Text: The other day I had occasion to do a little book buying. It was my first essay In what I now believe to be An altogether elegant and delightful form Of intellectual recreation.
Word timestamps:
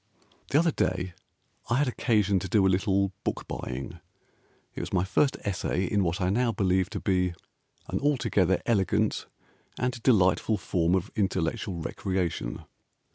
The 0.49 0.57
other 0.57 0.71
day 0.71 1.13
I 1.69 1.75
had 1.75 1.87
occasion 1.87 2.39
to 2.39 2.49
do 2.49 2.65
a 2.65 2.73
little 2.75 3.11
book 3.23 3.47
buying. 3.47 3.99
It 4.73 4.79
was 4.79 4.91
my 4.91 5.03
first 5.03 5.37
essay 5.45 5.83
In 5.85 6.03
what 6.03 6.19
I 6.19 6.31
now 6.31 6.51
believe 6.51 6.89
to 6.89 6.99
be 6.99 7.35
An 7.87 7.99
altogether 7.99 8.59
elegant 8.65 9.27
and 9.77 10.01
delightful 10.01 10.57
form 10.57 10.95
Of 10.95 11.11
intellectual 11.15 11.81
recreation. 11.81 12.63